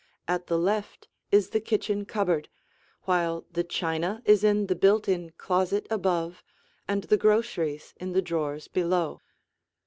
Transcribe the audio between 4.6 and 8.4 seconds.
the built in closet above and the groceries in the